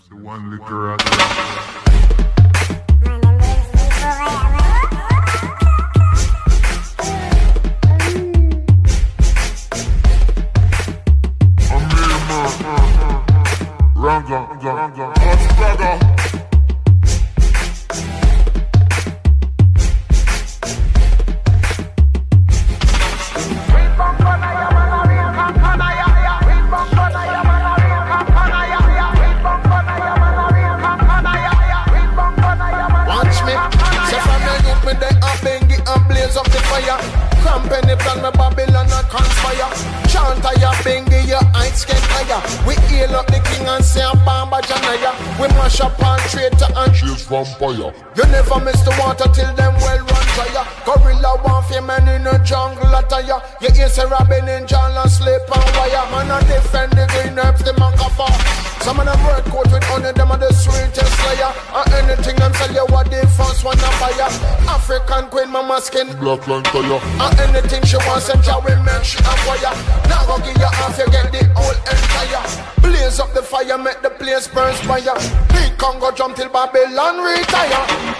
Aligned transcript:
say 0.00 0.14
one 0.16 0.50
liquor 0.50 0.96
Ranga, 11.66 11.96
ranga, 13.96 14.36
ranga, 14.36 14.38
ranga. 14.62 14.73
Fire. 36.74 36.98
Cramp 37.42 37.70
any 37.70 37.94
plan 38.00 38.18
me 38.22 38.30
Babylon 38.34 38.90
a 38.90 39.00
conspire. 39.06 39.68
Chant 40.10 40.44
ya 40.60 40.72
bengi 40.82 41.28
your 41.28 41.44
heights 41.54 41.84
get 41.84 42.00
higher. 42.10 42.40
We 42.66 42.74
heal 42.88 43.14
up 43.14 43.26
the 43.26 43.38
king 43.46 43.66
and 43.66 43.84
say 43.84 44.02
a 44.02 44.12
bamba 44.26 44.60
janaya. 44.62 45.12
We 45.38 45.48
mash 45.54 45.80
up 45.80 46.00
on 46.02 46.18
traitor 46.30 46.70
and 46.74 46.94
Chase 46.94 47.26
vampire. 47.28 47.92
you 48.16 48.24
never 48.32 48.58
miss 48.64 48.80
the 48.82 48.92
water 48.98 49.28
till 49.30 49.52
them 49.54 49.74
well 49.84 49.98
run 49.98 50.26
dry. 50.34 50.64
Gorilla 50.86 51.40
warfare 51.44 51.82
man 51.82 52.08
in 52.08 52.26
a 52.26 52.42
jungle 52.44 52.94
attire. 52.94 53.40
You 53.60 53.70
hear 53.70 53.88
say 53.88 54.06
Robin 54.06 54.48
in 54.48 54.66
John 54.66 54.96
and 54.96 55.10
sleep 55.10 55.44
on 55.52 55.66
wire. 55.76 56.06
Man 56.10 56.23
Some 58.94 59.08
of 59.08 59.12
them 59.12 59.26
work 59.26 59.46
out 59.48 59.72
with 59.74 59.82
honey, 59.90 60.12
them 60.12 60.30
are 60.30 60.38
the 60.38 60.54
sweetest 60.54 61.10
slayer. 61.18 61.50
And 61.74 62.06
anything 62.06 62.36
them 62.36 62.54
sell 62.54 62.70
you 62.70 62.86
what 62.94 63.10
the 63.10 63.26
first 63.34 63.64
one 63.64 63.76
buy 63.98 64.14
buyer. 64.14 64.30
African 64.70 65.26
queen 65.34 65.50
mama 65.50 65.80
skin. 65.80 66.14
Black 66.22 66.46
line 66.46 66.62
tire. 66.62 67.02
And 67.18 67.40
anything 67.42 67.82
she 67.82 67.96
wants 68.06 68.30
and 68.30 68.38
your 68.46 68.62
women 68.62 69.02
she 69.02 69.18
acquire. 69.18 69.74
Now 70.06 70.22
go 70.30 70.38
give 70.38 70.54
you 70.54 70.70
half, 70.78 70.94
you 70.94 71.10
get 71.10 71.26
the 71.34 71.42
whole 71.58 71.74
entire. 71.90 72.46
Blaze 72.86 73.18
up 73.18 73.34
the 73.34 73.42
fire, 73.42 73.76
make 73.76 74.00
the 74.00 74.10
place 74.10 74.46
burn 74.46 74.72
fire. 74.86 75.18
Big 75.50 75.74
Congo 75.76 76.12
jump 76.12 76.36
till 76.36 76.48
Babylon 76.48 77.18
retire. 77.18 78.13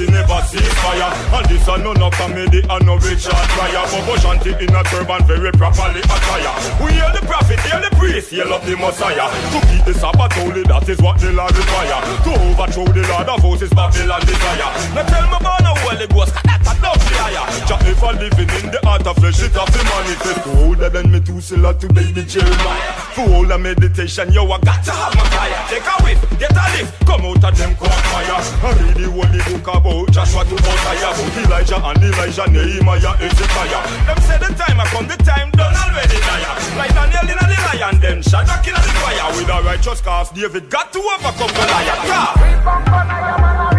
It, 0.00 0.10
never 0.10 0.40
cease 0.46 0.74
fire. 0.80 1.10
And 1.34 1.46
this 1.48 1.66
a 1.68 1.78
none 1.78 2.02
of 2.02 2.12
comedy 2.14 2.60
and 2.68 2.86
no 2.86 2.96
Richard 2.96 3.46
Pryor. 3.56 3.84
Bobo 3.90 4.14
Shanti 4.20 4.52
in 4.60 4.74
a 4.74 4.82
turban, 4.84 5.24
very 5.26 5.52
properly 5.52 6.00
attire. 6.00 6.54
We 6.84 6.92
hear 6.92 7.10
the 7.12 7.24
prophet, 7.26 7.60
hear 7.60 7.80
the 7.80 7.90
priest, 7.96 8.30
hear 8.30 8.46
of 8.46 8.64
the 8.66 8.76
Messiah. 8.76 9.28
To 9.52 9.58
keep 9.68 9.84
the 9.84 9.94
Sabbath 9.94 10.32
holy, 10.32 10.62
that 10.64 10.88
is 10.88 11.00
what 11.00 11.18
the 11.18 11.32
Lord 11.32 11.56
require. 11.56 12.00
To 12.24 12.30
overthrow 12.50 12.86
the 12.86 13.04
Lord 13.08 13.28
of 13.28 13.40
hosts 13.40 13.62
is 13.62 13.70
Babylon 13.70 14.20
desire. 14.26 14.70
Now 14.94 15.04
tell 15.06 15.26
me 15.30 15.36
about 15.40 15.60
the 15.62 15.72
Holy 15.80 16.06
Ghost, 16.06 16.34
a 16.36 16.74
love 16.82 16.82
fire. 16.82 16.91
Ever 18.02 18.18
living 18.18 18.50
in 18.58 18.70
the 18.74 18.80
heart 18.82 19.06
of 19.06 19.14
flesh, 19.14 19.38
it 19.42 19.54
have 19.54 19.70
to 19.70 19.78
manifest. 19.78 20.42
To 20.42 20.50
older 20.66 20.90
than 20.90 21.12
me, 21.12 21.20
to 21.20 21.40
Silla, 21.40 21.72
to 21.78 21.86
baby 21.86 22.26
Jeremiah. 22.26 22.92
For 23.14 23.46
the 23.46 23.56
meditation, 23.56 24.32
yo, 24.32 24.42
I 24.50 24.58
got 24.58 24.82
to 24.82 24.90
have 24.90 25.14
my 25.14 25.22
fire. 25.30 25.62
Take 25.70 25.86
a 25.86 25.94
whiff, 26.02 26.18
get 26.34 26.50
a 26.50 26.66
lift, 26.74 26.90
come 27.06 27.22
out 27.22 27.44
of 27.44 27.54
them 27.54 27.76
fire. 27.78 28.42
I 28.58 28.74
read 28.74 28.98
the 28.98 29.06
holy 29.06 29.38
book 29.46 29.68
about 29.70 30.10
Joshua 30.10 30.42
to 30.42 30.50
Mosiah, 30.50 31.14
about 31.14 31.36
Elijah 31.46 31.78
and 31.78 32.02
Elijah, 32.02 32.46
Nehemiah, 32.50 33.14
Ezekiah. 33.22 33.82
Them 34.02 34.18
say 34.26 34.38
the 34.42 34.50
time 34.58 34.82
I 34.82 34.86
come, 34.90 35.06
the 35.06 35.16
time 35.22 35.50
done 35.54 35.70
already 35.70 36.18
die. 36.26 36.42
Like 36.74 36.94
Daniel 36.98 37.30
in 37.30 37.38
the 37.38 37.58
lion, 37.70 38.00
then 38.02 38.18
Shadrach 38.22 38.66
in 38.66 38.74
the 38.74 38.82
fire. 38.98 39.30
With 39.38 39.46
a 39.46 39.62
righteous 39.62 40.00
cause, 40.00 40.30
David 40.34 40.68
got 40.68 40.92
to 40.92 40.98
overcome 40.98 41.54
Goliath. 41.54 42.02
Yeah. 42.02 43.71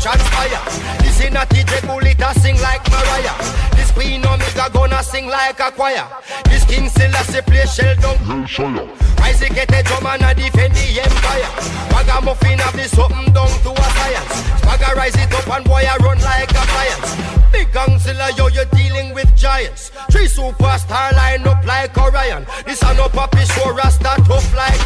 Transpire. 0.00 0.60
This 1.04 1.20
is 1.20 1.30
not 1.30 1.48
the 1.50 1.62
J 1.62 1.86
bullet, 1.86 2.22
I 2.22 2.32
sing 2.32 2.56
like 2.62 2.80
Mariah. 2.88 3.36
This 3.76 3.90
Queen 3.92 4.24
Omega 4.24 4.70
gonna 4.72 5.02
sing 5.02 5.28
like 5.28 5.60
a 5.60 5.70
choir. 5.70 6.08
This 6.48 6.64
King 6.64 6.88
Selassie 6.88 7.42
play 7.42 7.66
shell 7.66 7.94
down. 8.00 8.16
Hellshire. 8.24 8.88
Rise 9.20 9.40
get 9.40 9.68
a 9.68 9.82
drum 9.84 10.06
and 10.06 10.24
a 10.24 10.34
defend 10.34 10.72
the 10.72 11.00
empire. 11.04 11.52
Ragamuffin 11.92 12.58
have 12.60 12.72
this 12.72 12.96
something 12.96 13.30
down 13.34 13.52
to 13.60 13.70
a 13.76 13.86
science. 14.00 14.34
Swagger 14.64 14.96
rise 14.96 15.16
it 15.16 15.34
up 15.34 15.48
and 15.52 15.64
boy 15.66 15.84
I 15.84 15.96
run 16.00 16.18
like 16.24 16.50
a 16.50 16.64
appliance. 16.64 17.40
Big 17.52 17.68
Gongzilla, 17.68 18.36
yo, 18.38 18.48
you're 18.48 18.64
dealing 18.72 19.12
with 19.12 19.28
giants. 19.36 19.90
Three 20.10 20.28
superstar 20.28 21.12
line 21.12 21.46
up 21.46 21.64
like 21.66 21.96
Orion. 21.98 22.46
This 22.64 22.80
a 22.82 22.94
no 22.94 23.08
puppy 23.08 23.44
show, 23.44 23.74
Rasta 23.74 24.16
tough 24.24 24.54
like 24.56 24.79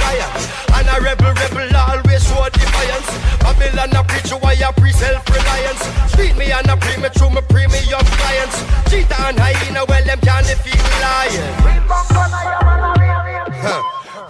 through 7.24 7.34
my 7.34 7.40
premium 7.48 8.04
clients. 8.20 8.60
Cheetah 8.90 9.32
and 9.32 9.38
hyena, 9.38 9.84
well, 9.88 10.04
them 10.04 10.20
can't 10.20 10.46
defeat 10.46 10.80
lion. 11.00 11.54
Huh. 13.64 13.80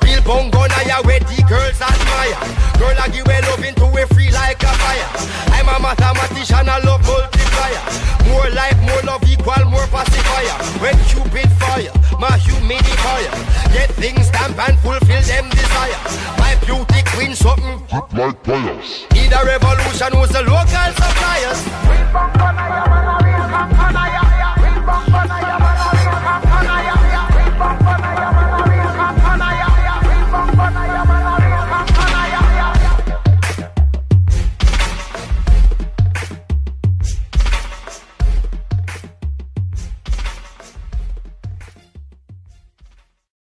Real 0.02 0.22
bongo 0.22 0.62
Nyah 0.68 1.04
where 1.04 1.18
the 1.18 1.42
girls 1.48 1.80
admire 1.80 2.38
Girl 2.78 2.94
I 2.94 3.08
give 3.10 3.26
a 3.26 3.40
love 3.50 3.64
into 3.64 3.84
a 3.84 4.06
free 4.14 4.30
like 4.30 4.62
a 4.62 4.70
fire 4.78 5.10
I'm 5.50 5.66
a 5.66 5.80
mathematician 5.82 6.68
I 6.68 6.78
love 6.84 7.02
multiplier 7.02 7.82
More 8.30 8.48
life, 8.54 8.78
more 8.86 9.02
love 9.02 9.24
equal 9.26 9.64
more 9.70 9.86
pacifier 9.90 10.54
When 10.78 10.94
Cupid 11.10 11.50
fire, 11.58 11.90
my 12.20 12.38
humidifier 12.38 13.32
Get 13.72 13.90
things 13.98 14.28
stamp 14.28 14.58
and 14.58 14.78
fulfill 14.78 15.22
them 15.22 15.50
desire 15.50 15.98
My 16.38 16.54
beauty 16.62 17.02
queen 17.10 17.34
something 17.34 17.82
Grip 17.90 18.12
like 18.12 18.42
pliers. 18.42 19.06
Need 19.12 19.32
a 19.32 19.44
revolution 19.44 20.12
who's 20.14 20.30
the 20.30 20.42
local 20.42 20.90